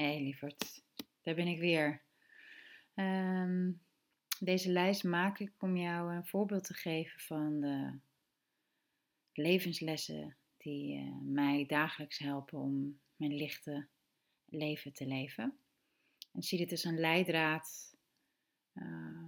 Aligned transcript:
Hey 0.00 0.22
lieverd, 0.22 0.82
daar 1.22 1.34
ben 1.34 1.46
ik 1.46 1.58
weer. 1.58 2.02
Ehm, 2.94 3.72
deze 4.38 4.70
lijst 4.70 5.04
maak 5.04 5.38
ik 5.38 5.52
om 5.58 5.76
jou 5.76 6.14
een 6.14 6.26
voorbeeld 6.26 6.64
te 6.64 6.74
geven 6.74 7.20
van 7.20 7.60
de 7.60 7.98
levenslessen 9.32 10.36
die 10.56 10.98
uh, 10.98 11.14
mij 11.22 11.66
dagelijks 11.66 12.18
helpen 12.18 12.58
om 12.58 13.00
mijn 13.16 13.34
lichte 13.34 13.88
leven 14.44 14.92
te 14.92 15.06
leven. 15.06 15.58
En 16.32 16.42
zie 16.42 16.58
dit 16.58 16.70
als 16.70 16.84
een 16.84 17.00
leidraad 17.00 17.96
uh, 18.74 19.24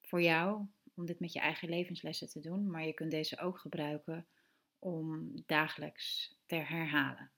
voor 0.00 0.22
jou 0.22 0.66
om 0.94 1.06
dit 1.06 1.20
met 1.20 1.32
je 1.32 1.40
eigen 1.40 1.68
levenslessen 1.68 2.28
te 2.28 2.40
doen, 2.40 2.70
maar 2.70 2.86
je 2.86 2.94
kunt 2.94 3.10
deze 3.10 3.40
ook 3.40 3.58
gebruiken 3.58 4.26
om 4.78 5.32
dagelijks 5.46 6.36
te 6.46 6.56
herhalen 6.56 7.32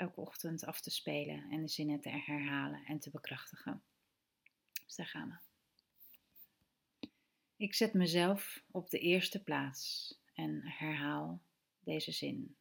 elke 0.00 0.20
ochtend 0.20 0.64
af 0.64 0.80
te 0.80 0.90
spelen 0.90 1.50
en 1.50 1.60
de 1.60 1.68
zinnen 1.68 2.00
te 2.00 2.08
herhalen 2.08 2.84
en 2.84 2.98
te 2.98 3.10
bekrachtigen. 3.10 3.82
Dus 4.84 4.94
daar 4.94 5.06
gaan 5.06 5.28
we. 5.28 5.48
Ik 7.56 7.74
zet 7.74 7.94
mezelf 7.94 8.64
op 8.70 8.90
de 8.90 8.98
eerste 8.98 9.42
plaats 9.42 10.14
en 10.34 10.60
herhaal 10.62 11.42
deze 11.80 12.12
zin. 12.12 12.56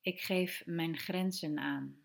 Ik 0.00 0.20
geef 0.20 0.66
mijn 0.66 0.98
grenzen 0.98 1.58
aan. 1.58 2.04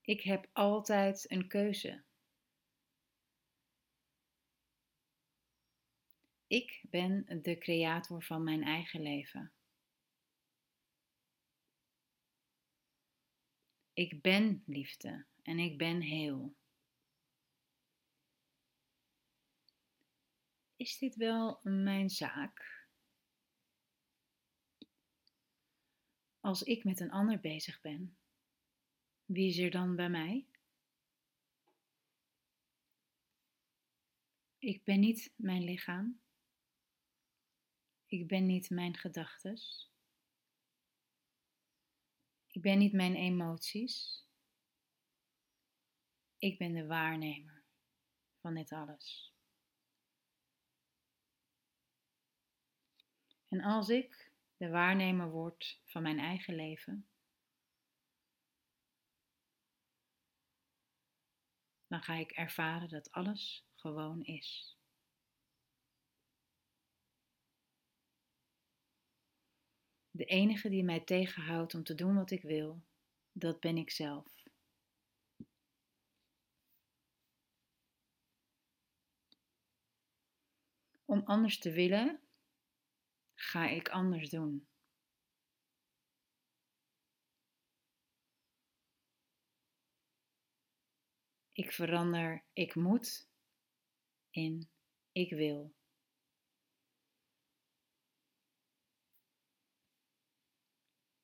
Ik 0.00 0.20
heb 0.20 0.48
altijd 0.52 1.30
een 1.30 1.48
keuze. 1.48 2.02
Ik 6.50 6.82
ben 6.90 7.42
de 7.42 7.58
creator 7.58 8.22
van 8.22 8.44
mijn 8.44 8.62
eigen 8.62 9.02
leven. 9.02 9.52
Ik 13.92 14.22
ben 14.22 14.62
liefde 14.66 15.26
en 15.42 15.58
ik 15.58 15.78
ben 15.78 16.00
heel. 16.00 16.54
Is 20.76 20.98
dit 20.98 21.16
wel 21.16 21.60
mijn 21.62 22.10
zaak? 22.10 22.86
Als 26.40 26.62
ik 26.62 26.84
met 26.84 27.00
een 27.00 27.10
ander 27.10 27.40
bezig 27.40 27.80
ben, 27.80 28.16
wie 29.24 29.48
is 29.48 29.58
er 29.58 29.70
dan 29.70 29.96
bij 29.96 30.10
mij? 30.10 30.46
Ik 34.58 34.84
ben 34.84 35.00
niet 35.00 35.32
mijn 35.36 35.64
lichaam. 35.64 36.20
Ik 38.10 38.26
ben 38.26 38.46
niet 38.46 38.70
mijn 38.70 38.96
gedachtes. 38.96 39.90
Ik 42.46 42.62
ben 42.62 42.78
niet 42.78 42.92
mijn 42.92 43.14
emoties. 43.14 44.26
Ik 46.38 46.58
ben 46.58 46.72
de 46.72 46.86
waarnemer 46.86 47.64
van 48.40 48.54
dit 48.54 48.72
alles. 48.72 49.34
En 53.48 53.60
als 53.60 53.88
ik 53.88 54.32
de 54.56 54.68
waarnemer 54.68 55.30
word 55.30 55.80
van 55.84 56.02
mijn 56.02 56.18
eigen 56.18 56.54
leven, 56.54 57.08
dan 61.86 62.02
ga 62.02 62.14
ik 62.14 62.30
ervaren 62.30 62.88
dat 62.88 63.10
alles 63.10 63.64
gewoon 63.74 64.24
is. 64.24 64.79
De 70.20 70.26
enige 70.26 70.68
die 70.68 70.84
mij 70.84 71.00
tegenhoudt 71.00 71.74
om 71.74 71.84
te 71.84 71.94
doen 71.94 72.14
wat 72.14 72.30
ik 72.30 72.42
wil, 72.42 72.82
dat 73.32 73.60
ben 73.60 73.76
ik 73.76 73.90
zelf. 73.90 74.44
Om 81.04 81.22
anders 81.24 81.58
te 81.58 81.70
willen, 81.72 82.20
ga 83.34 83.68
ik 83.68 83.88
anders 83.88 84.30
doen. 84.30 84.68
Ik 91.52 91.72
verander 91.72 92.44
ik 92.52 92.74
moet 92.74 93.28
in 94.30 94.70
ik 95.12 95.30
wil. 95.30 95.79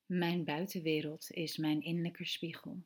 Mijn 0.07 0.45
buitenwereld 0.45 1.31
is 1.31 1.57
mijn 1.57 1.83
innerlijke 1.83 2.25
spiegel. 2.25 2.83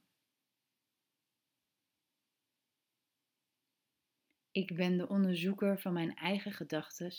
Ik 4.51 4.77
ben 4.77 4.97
de 4.97 5.09
onderzoeker 5.09 5.81
van 5.81 5.93
mijn 5.93 6.15
eigen 6.15 6.53
gedachten. 6.53 7.13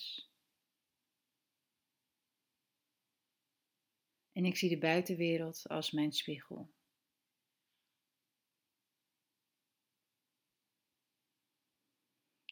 En 4.31 4.45
ik 4.45 4.57
zie 4.57 4.69
de 4.69 4.77
buitenwereld 4.77 5.67
als 5.67 5.91
mijn 5.91 6.11
spiegel. 6.11 6.71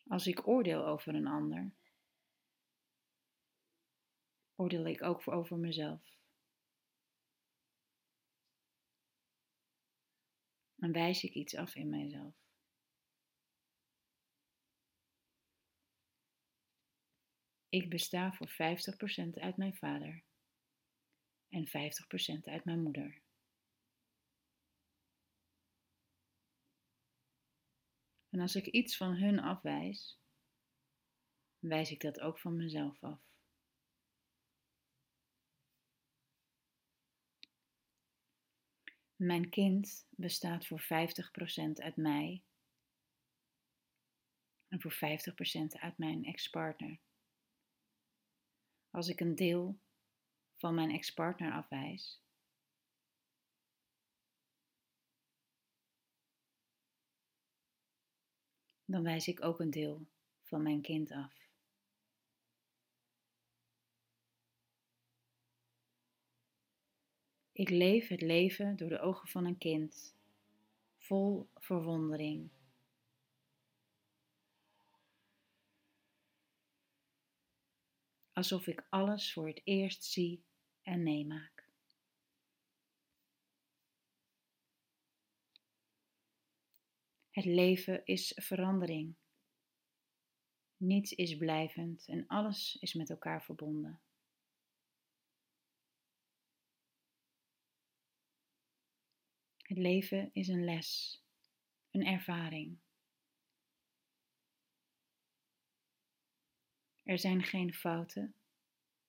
Als 0.07 0.27
ik 0.27 0.47
oordeel 0.47 0.85
over 0.85 1.15
een 1.15 1.27
ander, 1.27 1.71
oordeel 4.55 4.85
ik 4.85 5.01
ook 5.01 5.27
over 5.27 5.57
mezelf. 5.57 6.19
Dan 10.79 10.91
wijs 10.91 11.23
ik 11.23 11.34
iets 11.34 11.56
af 11.56 11.75
in 11.75 11.90
mijzelf. 11.90 12.35
Ik 17.69 17.90
besta 17.90 18.31
voor 18.34 18.50
50% 18.50 18.53
uit 19.34 19.57
mijn 19.57 19.75
vader 19.75 20.23
en 21.50 21.68
50% 21.68 21.72
uit 22.44 22.66
mijn 22.66 22.84
moeder. 22.84 23.22
En 28.29 28.39
als 28.39 28.56
ik 28.56 28.66
iets 28.66 28.97
van 28.97 29.16
hun 29.16 29.39
afwijs, 29.39 30.19
wijs 31.59 31.91
ik 31.91 32.01
dat 32.01 32.19
ook 32.19 32.39
van 32.39 32.56
mezelf 32.56 33.03
af. 33.03 33.28
Mijn 39.19 39.50
kind 39.50 40.07
bestaat 40.09 40.68
voor 40.68 40.81
50% 40.81 40.85
uit 41.74 41.96
mij 41.96 42.44
en 44.68 44.81
voor 44.81 44.94
50% 44.94 44.97
uit 45.80 45.97
mijn 45.97 46.25
ex-partner. 46.25 47.00
Als 48.90 49.07
ik 49.07 49.19
een 49.19 49.35
deel 49.35 49.80
van 50.56 50.75
mijn 50.75 50.91
ex-partner 50.91 51.52
afwijs, 51.52 52.22
dan 58.86 59.03
wijs 59.03 59.28
ik 59.28 59.44
ook 59.44 59.59
een 59.59 59.72
deel 59.72 60.07
van 60.44 60.62
mijn 60.62 60.81
kind 60.81 61.12
af. 61.12 61.48
Ik 67.59 67.69
leef 67.69 68.07
het 68.07 68.21
leven 68.21 68.75
door 68.75 68.89
de 68.89 68.99
ogen 68.99 69.27
van 69.27 69.45
een 69.45 69.57
kind, 69.57 70.15
vol 70.97 71.49
verwondering. 71.55 72.49
Alsof 78.33 78.67
ik 78.67 78.85
alles 78.89 79.33
voor 79.33 79.47
het 79.47 79.61
eerst 79.63 80.03
zie 80.03 80.43
en 80.81 81.03
meemaak. 81.03 81.67
Het 87.29 87.45
leven 87.45 88.05
is 88.05 88.31
verandering. 88.35 89.15
Niets 90.77 91.13
is 91.13 91.38
blijvend 91.38 92.07
en 92.07 92.27
alles 92.27 92.77
is 92.79 92.94
met 92.94 93.09
elkaar 93.09 93.44
verbonden. 93.44 94.00
Het 99.69 99.77
leven 99.77 100.30
is 100.33 100.48
een 100.48 100.63
les, 100.63 101.21
een 101.92 102.06
ervaring. 102.06 102.77
Er 107.04 107.19
zijn 107.19 107.44
geen 107.44 107.74
fouten, 107.74 108.36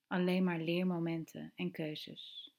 alleen 0.06 0.44
maar 0.44 0.60
leermomenten 0.60 1.52
en 1.54 1.70
keuzes. 1.70 2.54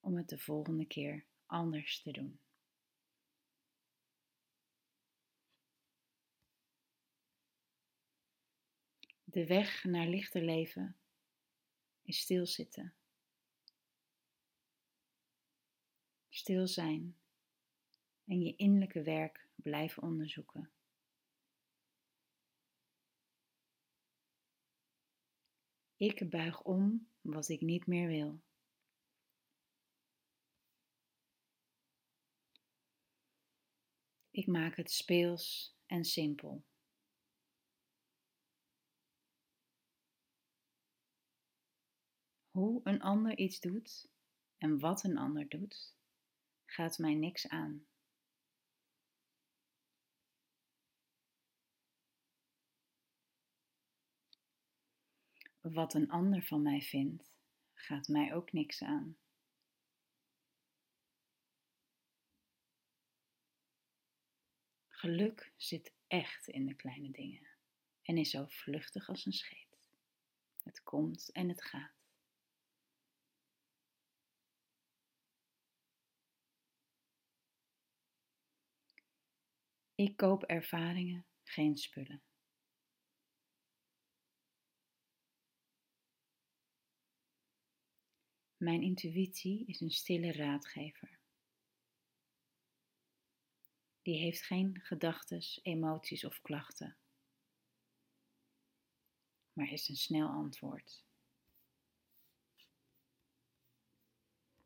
Om 0.00 0.16
het 0.16 0.28
de 0.28 0.38
volgende 0.38 0.86
keer 0.86 1.26
anders 1.46 2.02
te 2.02 2.10
doen. 2.10 2.40
De 9.24 9.46
weg 9.46 9.84
naar 9.84 10.06
lichter 10.06 10.42
leven 10.42 10.96
is 12.02 12.18
stilzitten. 12.18 12.94
Stil 16.36 16.66
zijn 16.66 17.16
en 18.24 18.40
je 18.40 18.56
innerlijke 18.56 19.02
werk 19.02 19.48
blijven 19.54 20.02
onderzoeken. 20.02 20.70
Ik 25.96 26.30
buig 26.30 26.62
om 26.62 27.08
wat 27.20 27.48
ik 27.48 27.60
niet 27.60 27.86
meer 27.86 28.06
wil. 28.06 28.40
Ik 34.30 34.46
maak 34.46 34.76
het 34.76 34.90
speels 34.90 35.76
en 35.86 36.04
simpel. 36.04 36.64
Hoe 42.50 42.80
een 42.84 43.00
ander 43.00 43.38
iets 43.38 43.60
doet 43.60 44.08
en 44.58 44.78
wat 44.78 45.04
een 45.04 45.18
ander 45.18 45.48
doet, 45.48 45.94
gaat 46.66 46.98
mij 46.98 47.14
niks 47.14 47.48
aan. 47.48 47.86
Wat 55.60 55.94
een 55.94 56.10
ander 56.10 56.42
van 56.42 56.62
mij 56.62 56.80
vindt, 56.80 57.32
gaat 57.74 58.08
mij 58.08 58.34
ook 58.34 58.52
niks 58.52 58.82
aan. 58.82 59.16
Geluk 64.88 65.52
zit 65.56 65.92
echt 66.06 66.48
in 66.48 66.66
de 66.66 66.74
kleine 66.74 67.10
dingen 67.10 67.48
en 68.02 68.18
is 68.18 68.30
zo 68.30 68.44
vluchtig 68.46 69.08
als 69.08 69.26
een 69.26 69.32
scheet. 69.32 69.78
Het 70.62 70.82
komt 70.82 71.30
en 71.32 71.48
het 71.48 71.64
gaat. 71.64 71.95
Ik 79.96 80.16
koop 80.16 80.42
ervaringen, 80.42 81.26
geen 81.44 81.76
spullen. 81.76 82.22
Mijn 88.56 88.82
intuïtie 88.82 89.66
is 89.66 89.80
een 89.80 89.90
stille 89.90 90.32
raadgever. 90.32 91.18
Die 94.02 94.18
heeft 94.18 94.42
geen 94.42 94.80
gedachten, 94.80 95.42
emoties 95.62 96.24
of 96.24 96.40
klachten, 96.42 96.96
maar 99.52 99.72
is 99.72 99.88
een 99.88 99.96
snel 99.96 100.28
antwoord. 100.28 101.05